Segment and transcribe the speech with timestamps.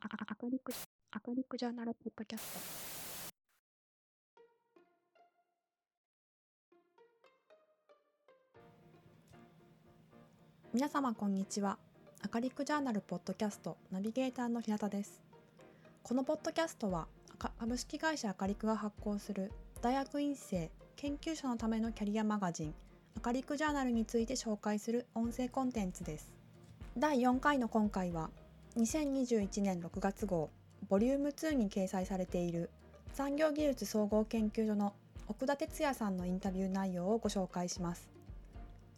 [0.00, 0.06] 赤
[0.48, 0.72] リク、
[1.10, 2.60] 赤リクジャーナルポッドキャスト。
[10.72, 11.78] 皆様こんにちは。
[12.22, 15.20] アカリックジャーナルポッドキャストナビゲーターの日向です。
[16.04, 17.08] このポッドキャストは
[17.58, 19.50] 株式会社アカリクが発行する
[19.82, 22.74] 大学院生研究者のためのキャリアマガジン
[23.16, 26.32] アカリックジャーナルについて紹介する音声コンテンツです。
[26.96, 28.30] 第4回の今回は
[28.76, 30.50] 2021年6月号
[30.88, 32.70] ボリューム2に掲載されている
[33.12, 34.94] 産業技術総合研究所の
[35.26, 38.08] 奥田哲也さんのインタビュー内容をご紹介します。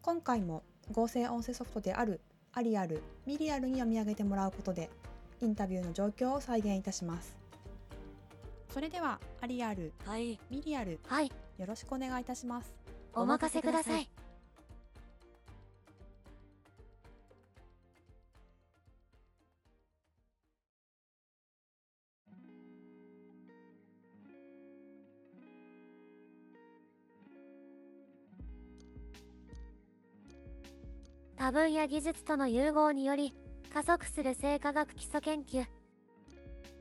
[0.03, 2.21] 今回も合成音声ソフトである
[2.53, 4.91] アリアル、ミリアルに読み上げてもらうことで
[5.41, 7.37] インタビューの状況を再現いたします。
[8.73, 12.73] それではアリアル、はい、ミリアル、はい、よろしくお願いいたします。
[13.15, 14.09] お任せください。
[31.41, 33.35] 多分野技術との融合により
[33.73, 35.65] 加速する生化学基礎研究。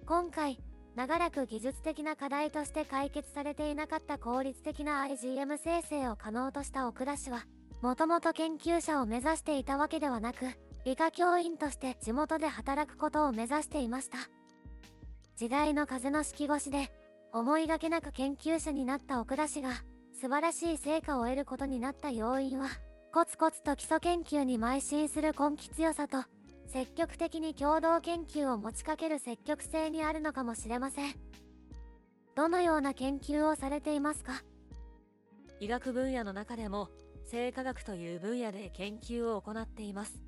[0.05, 0.59] 今回
[0.97, 7.45] 長らく技術的な課題として解決されていなかった効率的な IgM 生成を可能とした奥田氏は
[7.81, 10.45] もともと研究者を目指していたわけではなく
[10.83, 14.17] 理科教員として地元で働くことを目指していました。
[15.37, 16.91] 時代の風の敷越しで
[17.31, 19.69] 思いがけなく研究者になった奥田氏が
[20.19, 22.67] 素晴らしい成果を得ることになった要因は
[23.11, 26.23] コツコツと基礎研究に邁進する根気強さと、
[26.67, 31.15] 積極的に共同研究を持ちかける積極性にあるのかもしれません。
[32.35, 34.43] どのような研究をされていますか？
[35.59, 36.89] 医学分野の中でも、
[37.25, 40.21] 生化学という分野で研究を行っています。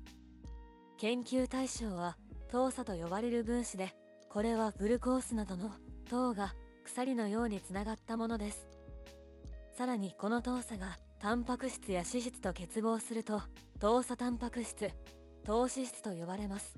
[0.98, 2.16] 研究対象は、
[2.50, 3.94] 糖鎖と呼ばれる分子で、
[4.28, 5.70] これはグルコースなどの
[6.10, 6.52] 糖が
[6.84, 8.66] 鎖のようにつながったものです。
[9.78, 13.42] さらにこの糖鎖がタンパク質や脂質と結合すると
[13.78, 14.90] 糖鎖タンパク質
[15.44, 16.76] 糖脂質と呼ばれます。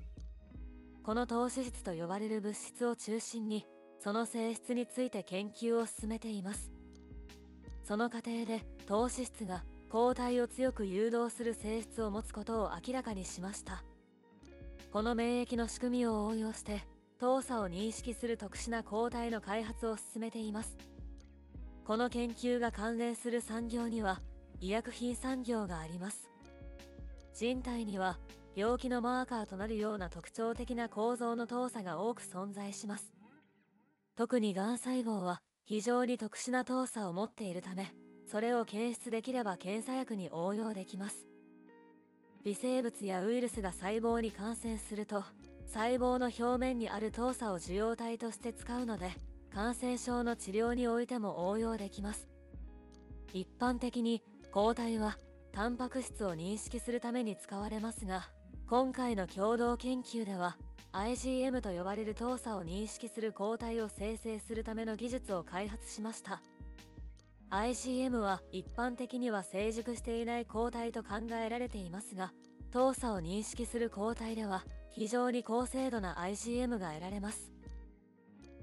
[1.01, 3.65] この糖脂質と呼ばれる物質を中心に
[3.99, 6.71] その性質について研究を進めています。
[7.85, 13.83] その過程で糖脂質が抗体を強く誘導する性質を持つことを明らかにしました。
[14.91, 16.83] この免疫の仕組みを応用して
[17.19, 20.77] 糖鎖を認識する特殊な抗体の開発を進めています。
[21.83, 24.21] この研究が関連する産業には
[24.65, 26.27] 医薬品産業があります。
[27.35, 28.17] 人体には
[28.55, 33.13] 病気のマーカーとなるような特徴的な構造の動作が多く存在します。
[34.15, 37.91] 特にがん細胞は非常に特殊な動作を持っているため
[38.25, 41.27] それを検出できれば検査薬に応用できます。
[42.43, 45.23] 微生物やウイルスが細胞に感染すると
[45.67, 49.11] 細胞の表面にある動作を受容体として使うので
[49.53, 52.27] 感染症の治療においても応用できます。
[53.31, 54.23] 一般的に
[54.55, 55.17] 抗体は
[55.51, 58.29] タンパク質を認識するために使われますが
[58.69, 60.55] 今回の共同研究では
[60.93, 66.41] IgM と呼ばれる動作を認識する抗体を生成するための技術を開発しました。
[67.49, 72.31] IgM は一般的には成熟していない抗体と考えられていますが
[72.71, 77.51] 動作を認識する抗体では非常に高精度な IgM が得られます。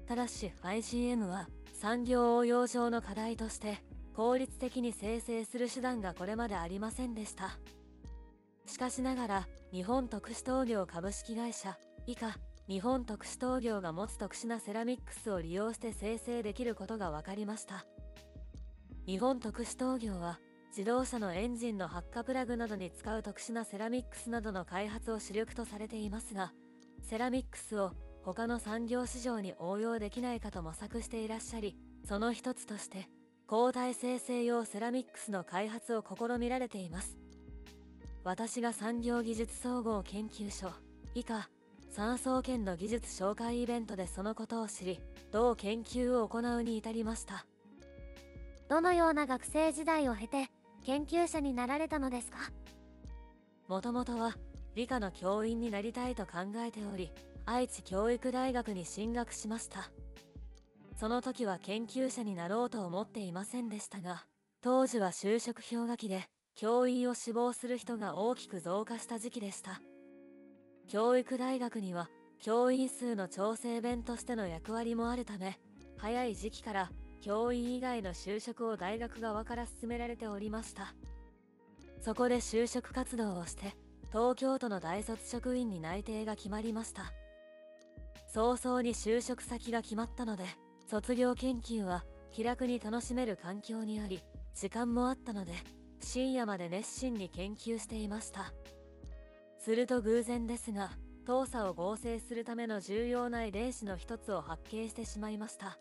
[0.07, 3.77] ただし IgM は産業応用上の課題として
[4.15, 7.57] 効率的に生成する手段がこれまでありませんでした。
[8.65, 12.37] しかしながら日本特殊陶業株式会社以下
[12.67, 17.85] 日本特殊陶業が持つ特殊なセラミックスを利用して生成できることが分かりました。
[19.05, 26.51] 日本特殊陶業は自動車のエンジンの発火プラグなどに使う特殊なセラミックスなどの開発を主力とされていますが
[27.01, 27.91] セラミックスを
[28.23, 33.07] 他の産業市場に応用できないかと模索していらっしゃりその一つとして
[33.47, 37.17] 抗体生成用セラミックスの開発を試みられています。
[38.23, 40.71] 私が産業技術総合研究所
[41.13, 41.49] 以下
[41.91, 44.99] 産総研の技術紹介イベントでそのことを知り
[45.31, 47.45] 同研究を行うに至りました。
[48.69, 50.49] どのような学生時代を経て
[50.85, 52.37] 研究者になられたのですか？
[53.67, 54.35] もともとは
[54.73, 57.11] 理科の教員になりたいと考えており
[57.45, 59.91] 愛知教育大学に進学しました
[61.03, 64.23] その時は研究者になろうと思っていませんでしたが、
[64.61, 66.23] 当時は就職氷河期で、
[66.55, 69.81] 教員を志望する人が大きく増加した時期でした。
[70.87, 72.09] 教育大学には、
[72.39, 75.59] 教員数の調整弁としての役割もあるため、
[75.97, 76.89] 早い時期から
[77.19, 80.95] 教員以外の就職を大学側から進められておりました。
[81.99, 83.75] そこで就職活動をして、
[84.07, 87.11] 東京都の大卒職員に内定が決まりました。
[88.33, 90.45] 早々に就職先が決まったので
[90.85, 94.21] 卒業研究は気楽に楽しめる環境にあり
[94.53, 95.53] 時間もあったので
[96.01, 98.53] 深夜まで熱心に研究していました。
[99.59, 100.91] すると偶然ですが
[101.25, 105.77] 糖鎖を合成するための重要な遺伝子の一つを発見してしまいました。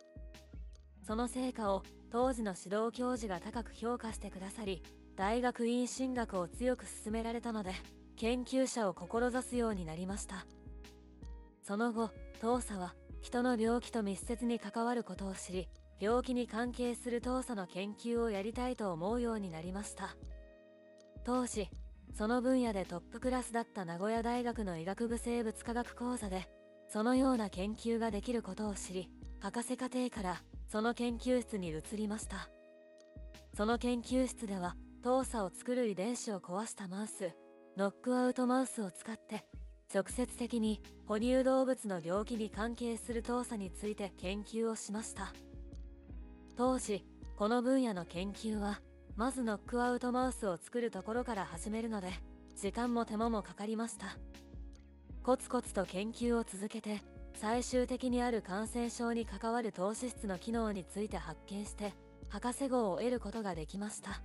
[1.05, 4.83] その成果を当時の指導教授が高く評価してくださり
[5.17, 7.73] 大学院進学を強く勧められたので
[8.17, 10.47] 研究者を志すようになりました。
[11.63, 12.11] その後
[12.41, 15.69] 糖鎖は人の病気と密接に関わることを知り
[16.01, 20.17] 病気に関係する糖鎖の研究をやりたいと思うようになりました。
[21.25, 21.69] 当時
[22.15, 26.49] その分野でトップクラスだった名古屋大学の医学部生物科学講座で
[26.89, 29.09] そのような研究ができることを知り
[29.41, 32.51] 博士課程からその研究室に移りました。
[33.57, 37.31] その研究室では糖鎖を作る遺伝子を壊したマウス
[37.77, 39.45] ノックアウトマウスを使って
[39.93, 45.33] 直接的に哺乳動物の病気に関係する糖鎖について研究をしました。
[46.57, 47.05] 当時
[47.37, 48.81] この分野の研究は
[49.17, 52.11] まずノックアウトマウスを作るところから始めるので
[52.57, 54.17] 時間も手間もかかりました。
[55.23, 57.01] コツコツと研究を続けて
[57.35, 61.93] 最終的にある感染症に関わる糖脂質の機能について発見して
[62.29, 64.23] 博士号を得ることができました。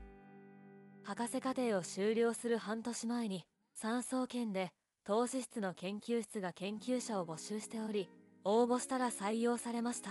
[1.04, 4.72] 博士課程を修了する半年前に産総研で
[5.08, 8.10] 糖脂質の研究室が研究者を募集しており
[8.44, 10.10] 応募したら採用されました。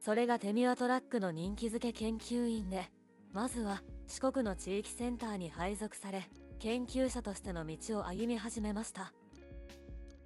[0.00, 2.90] それがテミワトラックの人気づけ研究員で
[3.30, 6.30] まずは四国の地域センターに配属され
[6.60, 9.12] 研究者としての道を歩み始めました。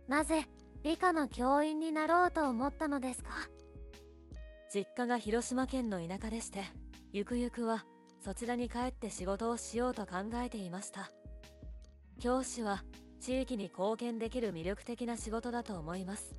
[0.06, 0.46] なぜ
[0.84, 3.30] 理科の教員になろうと思ったのですか？
[4.72, 6.62] 実家が広島県の田舎でして
[7.12, 7.84] ゆくゆくは
[8.24, 11.10] そちらに帰って仕事をしようと考えていました。
[12.20, 12.84] 教師は
[13.22, 16.34] 地域に貢献できる魅力的な仕事だと思います。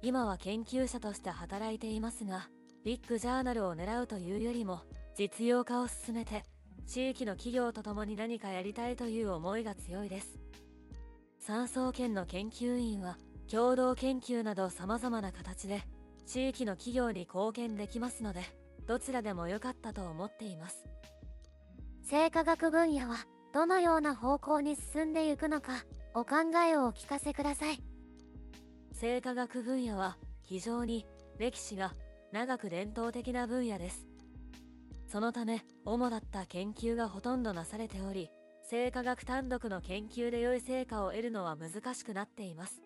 [0.00, 2.48] 今は研究者として働いていますが
[2.84, 4.82] ビッグジャーナルを狙うというよりも
[5.16, 6.44] 実用化を進めて
[6.86, 10.38] 地域の企業と共に何かやりたいという思いが強いです。
[11.40, 13.18] 産総研の研究員は
[13.50, 15.82] 共同研究など様々な形で
[16.26, 18.42] 地域の企業に貢献できますので
[18.86, 20.84] どちらでも良かったと思っています。
[22.04, 23.16] 生化学分野は
[23.52, 25.84] どのような方向に進んでいくのか
[26.14, 27.82] お考えをお聞かせください。
[28.92, 31.06] 生化学分野は非常に
[31.38, 31.92] 歴史が
[32.32, 34.06] 長く伝統的な分野です。
[35.06, 38.30] そのため主だった研究がほとんどなされており
[38.62, 42.80] 生化学単独の研究で良い成果を得るのは難しくなっています。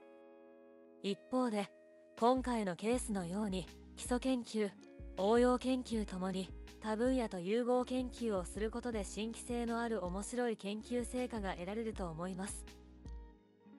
[1.05, 1.71] 一方で
[2.19, 4.71] 今回のケースのように基礎研究
[5.17, 6.51] 応用研究ともに
[6.87, 12.65] 多分野と融合研究をすることで新規性のある面白い研究成果が得られると思います。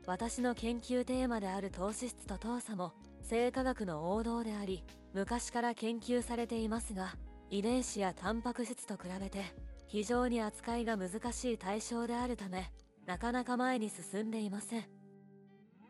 [0.06, 4.83] 私の研究テーマである糖脂質と糖鎖も生化学の王道であり
[5.13, 7.15] 昔から研究されていますが
[7.50, 9.45] 遺伝子やタンパク質と比べて
[9.88, 12.74] 非常に扱いが難しい対象であるため
[13.06, 14.83] なかなか前に進んでいません。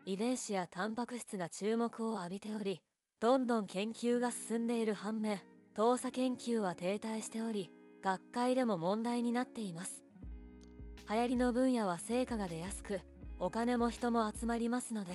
[0.05, 2.83] 遺伝子やタンパク質が注目を浴びており
[3.19, 5.39] どんどん研究が進んでいる反面
[5.77, 7.69] 糖鎖研究は停滞しており
[8.01, 10.01] 学会でも問題になっています。
[11.07, 12.99] 流行りの分野は成果が出やすく
[13.37, 15.13] お金も人も集まりますので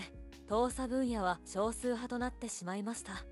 [0.49, 3.25] 糖鎖分野は少数派となってしまいました。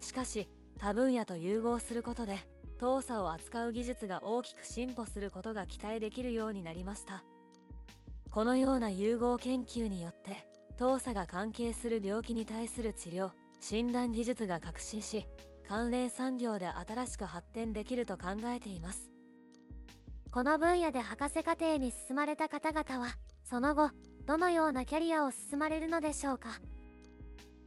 [0.00, 0.48] しかし
[0.80, 2.36] 多分野と融合することで
[2.80, 7.22] 糖鎖を扱う技術が大きく進歩することが期待できるようになりました。
[8.32, 10.48] このような融合研究によって
[10.78, 15.24] 糖鎖が関係する病気に対する治療診断技術が革新し
[15.68, 19.10] 関連産業で新しく発展できると考えています。
[20.30, 23.90] この分野で博士課程に進まれた方々はその後
[24.26, 26.48] どのようなキャリアを進まれるのでしょうか？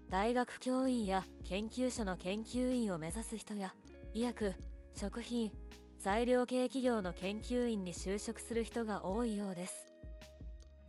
[0.09, 3.73] 大学教員や研究者の研究員を目指す人や
[4.13, 4.55] 医薬
[4.95, 5.51] 食品
[5.99, 9.85] 材料系企業の研究員に就職する人が多いようです。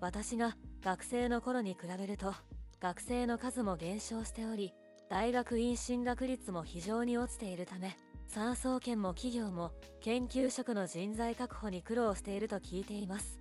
[0.00, 2.32] 私が学生の頃に比べると
[2.80, 4.72] 学生の数も減少しており
[5.12, 13.38] 大学院進学率も非常に落ちているため産総研も企業も研究職の人材確保に苦労していると聞いています。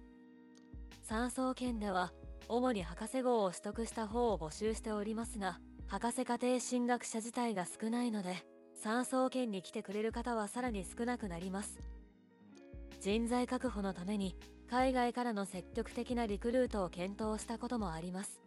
[1.02, 2.12] 産総研では
[2.50, 8.36] 主に博士号を取得した方を募集しておりますが博士課程進学者自体が少ないので
[8.76, 11.80] 産総研に来てくれる方はさらに少なくなります。
[13.00, 14.36] 人材確保のために
[14.70, 18.42] 海外からの積極的なリクルートを検討したこともあります。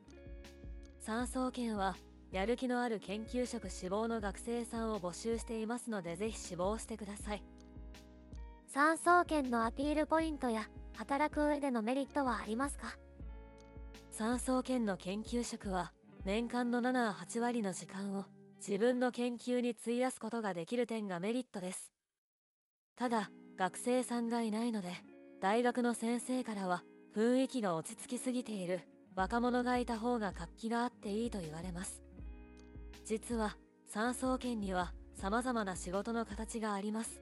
[1.00, 1.96] 産総研は
[2.34, 7.42] やる気のある研究職志望の学生さんを募集していますのでぜひ志望してください
[8.66, 12.96] 産総研のアピールポイントや働く上でのメリットはありますか？
[14.10, 15.92] 産総研の研究職は
[16.24, 18.24] 年間の7、8割の時間を
[18.56, 21.92] 自分の研究に費やすことができる点がメリットです。
[22.96, 24.88] ただ、学生さんがいないので、
[25.40, 26.82] 大学の先生からは
[27.14, 28.80] 雰囲気が落ち着きすぎている
[29.14, 32.03] 若者がいた方が活気があっていいと言われます。
[33.04, 33.56] 実は、
[33.86, 37.20] 産総研には様々な仕事の形があります。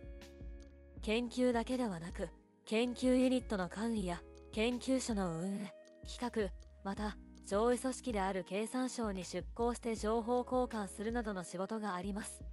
[1.02, 2.28] 研究だけではなく、
[2.64, 4.22] 研究ユニットの管理や
[4.52, 5.74] 研究所の運営、
[6.06, 6.52] 企画、
[6.84, 12.44] また上位組織である経産省に出向して情報交換するなどの仕事があります。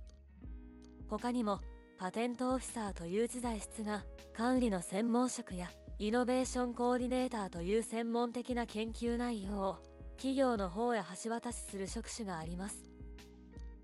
[1.07, 1.59] 他にも、
[2.00, 5.69] パテントオフィサーという時代室が管理の専門職や
[6.00, 9.77] イノベーションコーディネーターという専門的な研究内容を
[10.15, 12.88] 企業の方へ橋渡しする職種があります。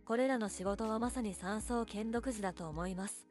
[0.06, 3.26] これらの仕事はまさに山荘兼独自だと思います。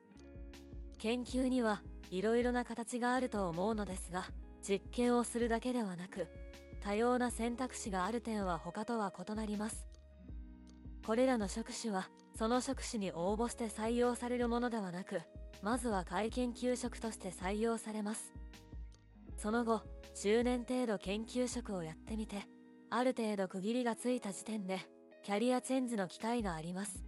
[0.99, 4.25] 研究には色々な形があると思うのですが、
[4.61, 6.27] 実験をするだけではなく、
[6.83, 9.87] 多様な選択肢がある点は他とは異なります。
[11.07, 15.21] これらの職種は、その職種に応募して採用されるものではなく、
[15.63, 18.33] まずは会研究職として採用されます。
[19.37, 19.83] その後、
[20.17, 22.49] 10年程度研究職をやってみて、
[22.91, 24.81] ある程度区切りがついた時点で、
[25.25, 27.03] キャリアチェンジの機会があります。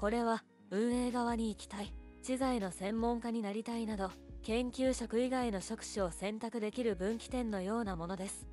[0.00, 1.92] これは、運営側に行きたい、
[2.24, 4.10] 知財の専門家になりたいなど、
[4.42, 8.48] 研究職以外の職種を選択できる分岐点のようなものです。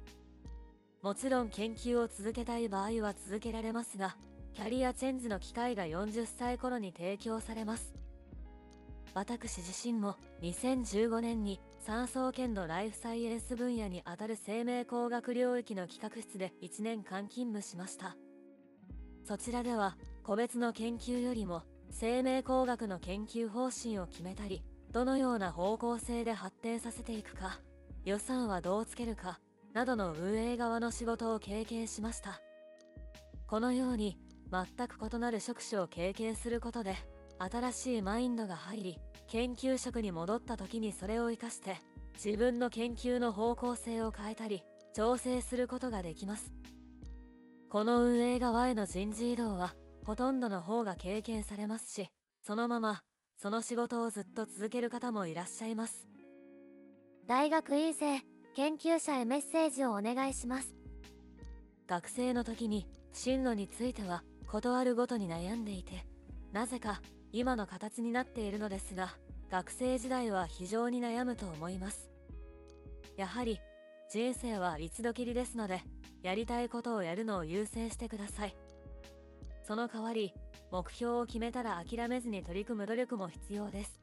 [1.02, 4.16] もちろん研究を続けたい場合は続けられますが、
[4.54, 7.96] キャリアチェンジの機会が40歳頃に提供されます。
[9.16, 18.16] 私自身も2015年に産総研のライフサイエンス分野にあたる生命工学領域の企画室で1年間勤務しました。
[19.24, 27.60] そちらでは個別の研究よりも生命工学の研究方針を決めたり、どのような方向性で発展させていくか、
[28.06, 29.40] 予算はどうつけるか、
[29.74, 32.42] などの運営側の仕事を経験しました。
[33.48, 34.18] このように
[34.52, 36.96] 全く異なる職種を経験することで、
[37.40, 41.78] 新しいマインドが入り、研究職に戻った時にそれを活かして、
[42.24, 44.64] 自分の研究の方向性を変えたり、
[44.94, 46.52] 調整することができます。
[47.72, 49.74] この運営側への人事異動は、
[50.04, 52.10] ほとんどの方が経験されますし、
[52.46, 53.02] そのまま、
[53.38, 56.06] その仕事をずっと続ける方もいらっしゃいます。
[57.28, 58.20] 大学院生、
[58.58, 60.76] 研究者へメッセージをお願いします。
[61.88, 66.06] 学生の時に、進路については、断るごとに悩んでいて、
[66.52, 67.02] なぜか
[67.32, 69.14] 今の形になっているのですが、
[69.50, 72.10] 学生時代は非常に悩むと思います。
[73.16, 73.62] やはり、
[74.12, 75.82] 人生は一度きりですので、
[76.22, 78.56] やりたいことをやるのを優先してください。
[79.64, 80.34] その代わり、
[80.70, 84.02] 目標を決めたら諦めずに取り組む努力も必要です。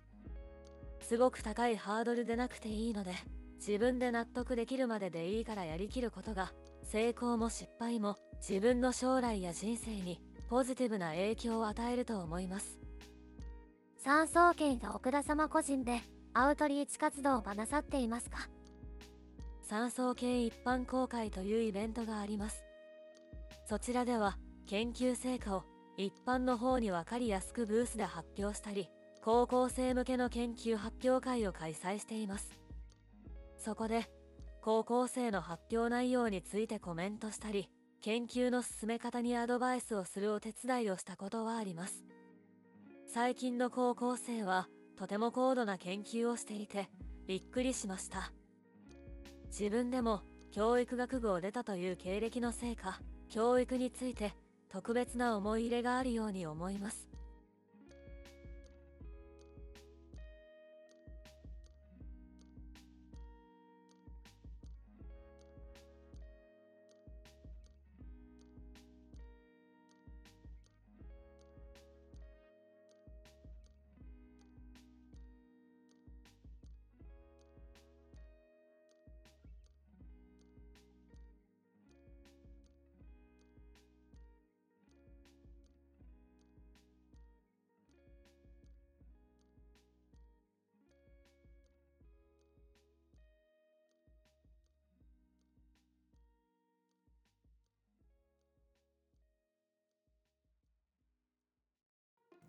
[1.03, 3.13] すごく高いハードルでなくていいので、
[3.59, 6.53] 自分で納得できるまででいいからやりきることが、
[6.85, 12.79] 成功も失敗も自分の将来や人生にポジティブな影響を与えると思います。
[13.99, 16.01] 産総研が奥田様個人で
[16.33, 18.49] アウトリーチ活動をなさっていますか？
[19.69, 22.65] 産総研一般公開というイベントがあります。
[23.67, 25.65] そちらでは研究成果を
[25.99, 28.89] 一般の方にわかりやすくブースで発表したり、
[29.23, 32.59] 高校生向けの研究発表会を開催しています。
[33.59, 34.09] そこで、
[34.63, 37.69] 高校生の発表内容についてコメントしたり、
[38.01, 42.07] 研究の進め方にアドバイスをするお手伝いをしたことはあります。
[43.07, 46.89] 最近の高校生はとても高度な研究をしていて
[47.27, 48.33] びっくりしました。
[49.49, 54.35] 自分でも教育学部を出たという経歴のせいか、教育について
[54.69, 57.08] 特別な思い入れがあるように思います。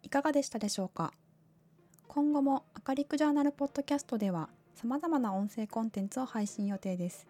[0.03, 1.13] いかがでしたでしょうか？
[2.07, 7.27] 今後もアカリックジャーナルポッドキャストでは様々な音声コンテンツを配信予定です。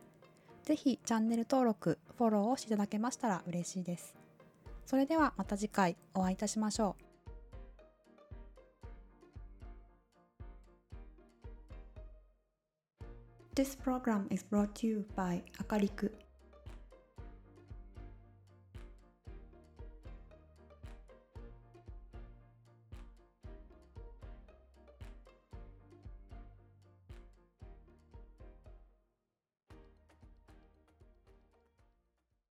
[0.64, 4.16] ぜひチャンネル登録、フォローをしていただけましたら嬉しいです。
[4.86, 7.04] それではまた次回お会いいたしましょう。
[13.56, 16.14] This program is brought to you by アカリク